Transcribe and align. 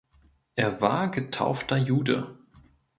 Er 0.55 0.81
war 0.81 1.11
getaufter 1.11 1.77
Jude. 1.77 2.35